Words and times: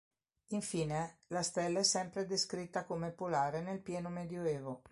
Infine, 0.47 1.19
la 1.27 1.43
stella 1.43 1.77
è 1.77 1.83
sempre 1.83 2.25
descritta 2.25 2.85
come 2.85 3.11
"polare" 3.11 3.61
nel 3.61 3.81
pieno 3.83 4.09
Medioevo. 4.09 4.81